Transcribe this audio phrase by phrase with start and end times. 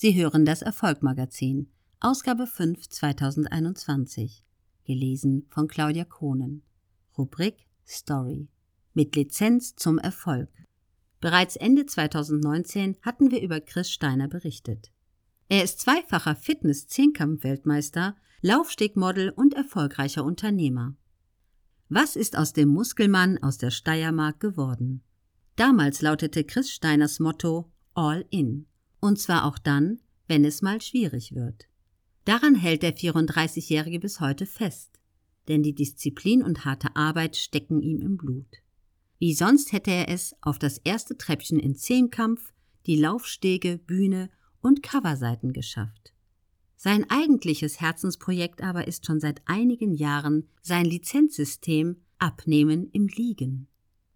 [0.00, 4.44] Sie hören das Erfolgmagazin, Ausgabe 5 2021,
[4.84, 6.62] gelesen von Claudia Kohnen.
[7.18, 8.46] Rubrik Story.
[8.94, 10.50] Mit Lizenz zum Erfolg.
[11.20, 14.92] Bereits Ende 2019 hatten wir über Chris Steiner berichtet.
[15.48, 20.94] Er ist zweifacher Fitness-Zehnkampf-Weltmeister, Laufstegmodel und erfolgreicher Unternehmer.
[21.88, 25.02] Was ist aus dem Muskelmann aus der Steiermark geworden?
[25.56, 28.68] Damals lautete Chris Steiners Motto All in.
[29.00, 31.66] Und zwar auch dann, wenn es mal schwierig wird.
[32.24, 34.98] Daran hält der 34-Jährige bis heute fest,
[35.48, 38.58] denn die Disziplin und harte Arbeit stecken ihm im Blut.
[39.18, 42.52] Wie sonst hätte er es auf das erste Treppchen in Zehnkampf,
[42.86, 46.12] die Laufstege, Bühne und Coverseiten geschafft.
[46.76, 53.68] Sein eigentliches Herzensprojekt aber ist schon seit einigen Jahren sein Lizenzsystem Abnehmen im Liegen.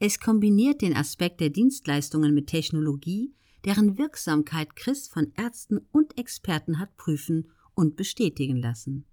[0.00, 3.32] Es kombiniert den Aspekt der Dienstleistungen mit Technologie,
[3.64, 9.04] deren Wirksamkeit Chris von Ärzten und Experten hat prüfen und bestätigen lassen.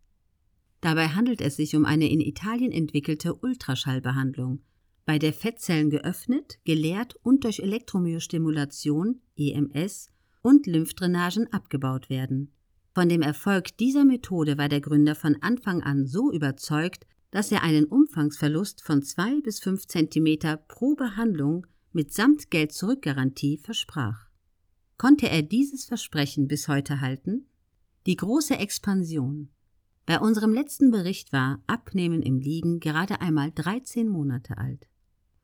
[0.82, 4.62] Dabei handelt es sich um eine in Italien entwickelte Ultraschallbehandlung,
[5.06, 10.10] bei der Fettzellen geöffnet, geleert und durch Elektromyostimulation EMS
[10.42, 12.52] und Lymphdrainagen abgebaut werden.
[12.94, 17.64] Von dem Erfolg dieser Methode war der Gründer von Anfang an so überzeugt, dass er
[17.64, 24.25] einen Umfangsverlust von zwei bis fünf Zentimeter pro Behandlung mit Samt-Geld-Zurück-Garantie versprach.
[24.98, 27.48] Konnte er dieses Versprechen bis heute halten?
[28.06, 29.50] Die große Expansion.
[30.06, 34.88] Bei unserem letzten Bericht war Abnehmen im Liegen gerade einmal 13 Monate alt.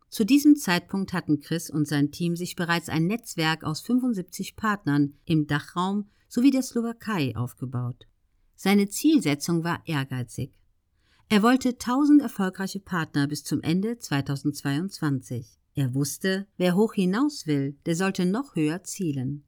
[0.09, 5.15] Zu diesem Zeitpunkt hatten Chris und sein Team sich bereits ein Netzwerk aus 75 Partnern
[5.25, 8.07] im Dachraum sowie der Slowakei aufgebaut.
[8.55, 10.53] Seine Zielsetzung war ehrgeizig.
[11.29, 15.60] Er wollte 1000 erfolgreiche Partner bis zum Ende 2022.
[15.75, 19.43] Er wusste, wer hoch hinaus will, der sollte noch höher zielen.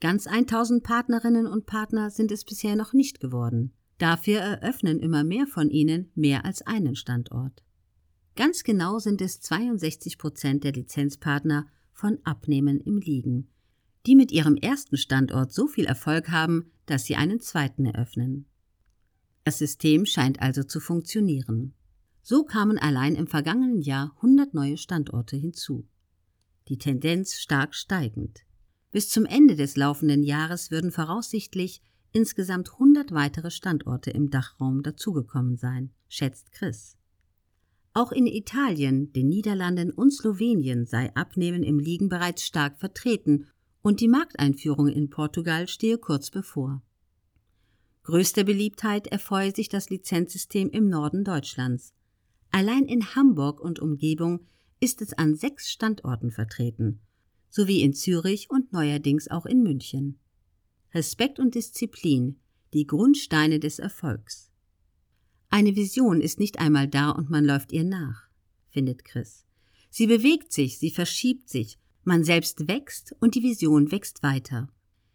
[0.00, 3.72] Ganz 1000 Partnerinnen und Partner sind es bisher noch nicht geworden.
[3.98, 7.62] Dafür eröffnen immer mehr von ihnen mehr als einen Standort.
[8.36, 13.48] Ganz genau sind es 62 Prozent der Lizenzpartner von Abnehmen im Liegen,
[14.06, 18.46] die mit ihrem ersten Standort so viel Erfolg haben, dass sie einen zweiten eröffnen.
[19.44, 21.74] Das System scheint also zu funktionieren.
[22.26, 25.86] So kamen allein im vergangenen Jahr 100 neue Standorte hinzu.
[26.68, 28.40] Die Tendenz stark steigend.
[28.90, 35.58] Bis zum Ende des laufenden Jahres würden voraussichtlich insgesamt 100 weitere Standorte im Dachraum dazugekommen
[35.58, 36.96] sein, schätzt Chris.
[37.92, 43.48] Auch in Italien, den Niederlanden und Slowenien sei Abnehmen im Liegen bereits stark vertreten
[43.82, 46.82] und die Markteinführung in Portugal stehe kurz bevor.
[48.04, 51.92] Größter Beliebtheit erfreue sich das Lizenzsystem im Norden Deutschlands.
[52.54, 54.46] Allein in Hamburg und Umgebung
[54.78, 57.00] ist es an sechs Standorten vertreten,
[57.50, 60.20] sowie in Zürich und neuerdings auch in München.
[60.94, 62.38] Respekt und Disziplin,
[62.72, 64.52] die Grundsteine des Erfolgs.
[65.48, 68.28] Eine Vision ist nicht einmal da und man läuft ihr nach,
[68.68, 69.44] findet Chris.
[69.90, 74.68] Sie bewegt sich, sie verschiebt sich, man selbst wächst und die Vision wächst weiter.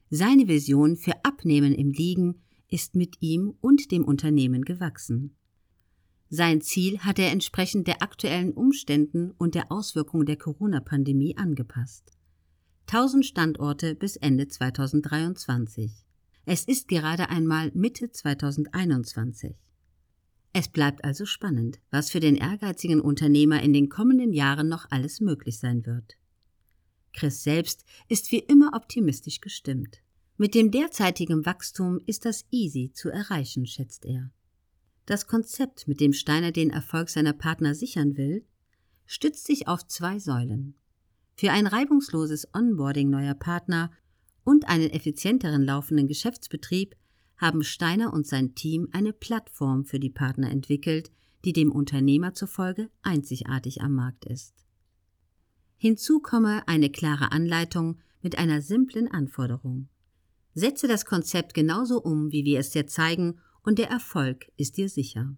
[0.10, 5.38] Seine Vision für Abnehmen im Liegen ist mit ihm und dem Unternehmen gewachsen.
[6.32, 12.12] Sein Ziel hat er entsprechend der aktuellen Umständen und der Auswirkungen der Corona-Pandemie angepasst.
[12.86, 15.92] 1000 Standorte bis Ende 2023.
[16.46, 19.56] Es ist gerade einmal Mitte 2021.
[20.54, 25.22] Es bleibt also spannend, was für den ehrgeizigen Unternehmer in den kommenden Jahren noch alles
[25.22, 26.16] möglich sein wird.
[27.14, 30.02] Chris selbst ist wie immer optimistisch gestimmt.
[30.38, 34.32] Mit dem derzeitigen Wachstum ist das easy zu erreichen, schätzt er.
[35.10, 38.46] Das Konzept, mit dem Steiner den Erfolg seiner Partner sichern will,
[39.08, 40.76] stützt sich auf zwei Säulen.
[41.34, 43.90] Für ein reibungsloses Onboarding neuer Partner
[44.44, 46.96] und einen effizienteren laufenden Geschäftsbetrieb
[47.38, 51.10] haben Steiner und sein Team eine Plattform für die Partner entwickelt,
[51.44, 54.54] die dem Unternehmer zufolge einzigartig am Markt ist.
[55.78, 59.90] Hinzu komme eine klare Anleitung mit einer simplen Anforderung.
[60.54, 64.90] Setze das Konzept genauso um, wie wir es dir zeigen, und der Erfolg ist dir
[64.90, 65.38] sicher.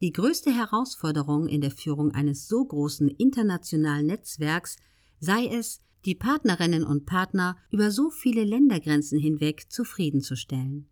[0.00, 4.78] Die größte Herausforderung in der Führung eines so großen internationalen Netzwerks
[5.20, 10.88] sei es, die Partnerinnen und Partner über so viele Ländergrenzen hinweg zufriedenzustellen.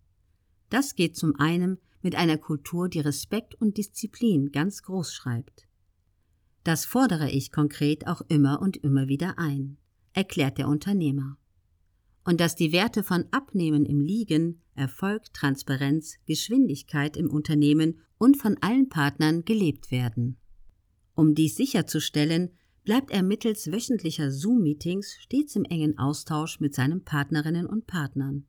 [0.70, 5.66] Das geht zum einen mit einer Kultur, die Respekt und Disziplin ganz groß schreibt.
[6.62, 9.76] Das fordere ich konkret auch immer und immer wieder ein,
[10.12, 11.36] erklärt der Unternehmer.
[12.26, 18.56] Und dass die Werte von Abnehmen im Liegen, Erfolg, Transparenz, Geschwindigkeit im Unternehmen und von
[18.60, 20.36] allen Partnern gelebt werden.
[21.14, 22.50] Um dies sicherzustellen,
[22.82, 28.44] bleibt er mittels wöchentlicher Zoom-Meetings stets im engen Austausch mit seinen Partnerinnen und Partnern.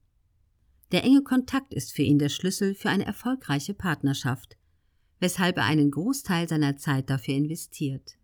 [0.91, 4.57] Der enge Kontakt ist für ihn der Schlüssel für eine erfolgreiche Partnerschaft,
[5.19, 8.17] weshalb er einen Großteil seiner Zeit dafür investiert.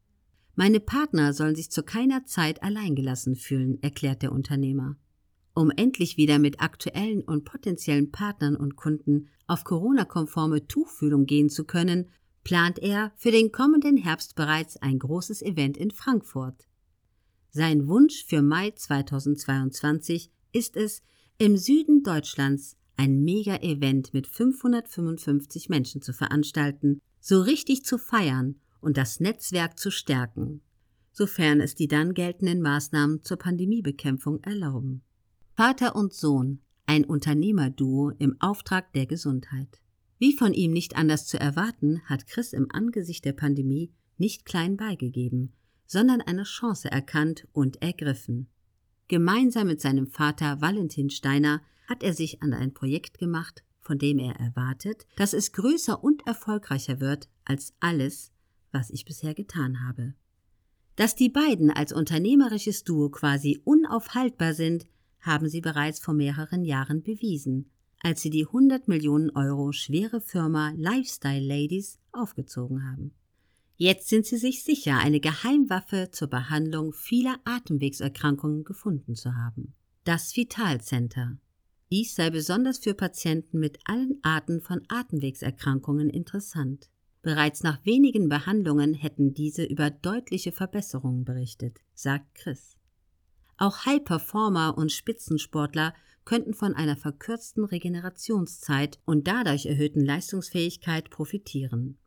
[0.56, 4.98] Meine Partner sollen sich zu keiner Zeit alleingelassen fühlen, erklärt der Unternehmer.
[5.54, 11.64] Um endlich wieder mit aktuellen und potenziellen Partnern und Kunden auf Corona-konforme Tuchfühlung gehen zu
[11.64, 12.10] können,
[12.44, 16.68] plant er für den kommenden Herbst bereits ein großes Event in Frankfurt.
[17.52, 21.04] Sein Wunsch für Mai 2022 ist es,
[21.38, 28.98] im Süden Deutschlands ein Mega-Event mit 555 Menschen zu veranstalten, so richtig zu feiern und
[28.98, 30.62] das Netzwerk zu stärken,
[31.12, 35.04] sofern es die dann geltenden Maßnahmen zur Pandemiebekämpfung erlauben.
[35.56, 39.82] Vater und Sohn, ein Unternehmerduo im Auftrag der Gesundheit.
[40.18, 44.78] Wie von ihm nicht anders zu erwarten, hat Chris im Angesicht der Pandemie nicht klein
[44.78, 45.54] beigegeben,
[45.86, 48.48] sondern eine Chance erkannt und ergriffen.
[49.10, 54.18] Gemeinsam mit seinem Vater Valentin Steiner hat er sich an ein Projekt gemacht, von dem
[54.18, 58.32] er erwartet, dass es größer und erfolgreicher wird als alles,
[58.72, 60.16] was ich bisher getan habe.
[60.96, 64.88] Dass die beiden als unternehmerisches Duo quasi unaufhaltbar sind,
[65.24, 67.72] haben sie bereits vor mehreren Jahren bewiesen,
[68.02, 73.14] als sie die 100 Millionen Euro schwere Firma Lifestyle Ladies aufgezogen haben.
[73.78, 79.74] Jetzt sind sie sich sicher, eine Geheimwaffe zur Behandlung vieler Atemwegserkrankungen gefunden zu haben.
[80.04, 81.38] Das Vital Center.
[81.90, 86.90] Dies sei besonders für Patienten mit allen Arten von Atemwegserkrankungen interessant.
[87.22, 92.76] Bereits nach wenigen Behandlungen hätten diese über deutliche Verbesserungen berichtet, sagt Chris.
[93.58, 95.94] Auch High-Performer und Spitzensportler
[96.26, 101.98] könnten von einer verkürzten Regenerationszeit und dadurch erhöhten Leistungsfähigkeit profitieren.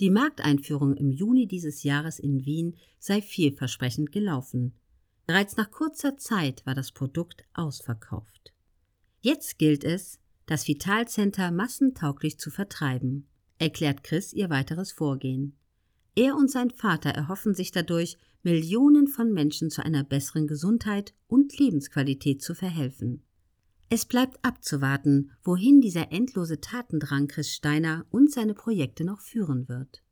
[0.00, 4.72] Die Markteinführung im Juni dieses Jahres in Wien sei vielversprechend gelaufen.
[5.26, 8.54] Bereits nach kurzer Zeit war das Produkt ausverkauft.
[9.20, 13.28] Jetzt gilt es, das Vitalcenter massentauglich zu vertreiben,
[13.58, 15.56] erklärt Chris ihr weiteres Vorgehen.
[16.14, 21.58] Er und sein Vater erhoffen sich dadurch, Millionen von Menschen zu einer besseren Gesundheit und
[21.58, 23.22] Lebensqualität zu verhelfen.
[23.90, 30.02] Es bleibt abzuwarten, wohin dieser endlose Tatendrang Chris Steiner und seine Projekte noch führen wird.